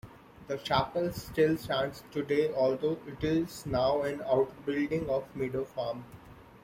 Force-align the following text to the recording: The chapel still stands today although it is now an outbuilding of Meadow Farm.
The 0.47 0.57
chapel 0.57 1.13
still 1.13 1.57
stands 1.57 2.03
today 2.09 2.51
although 2.55 2.97
it 3.05 3.23
is 3.23 3.67
now 3.67 4.01
an 4.01 4.23
outbuilding 4.23 5.07
of 5.11 5.25
Meadow 5.35 5.63
Farm. 5.63 6.03